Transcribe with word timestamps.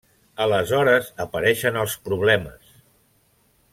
Aleshores 0.45 1.11
apareixen 1.25 1.77
els 1.83 1.99
problemes. 2.09 2.73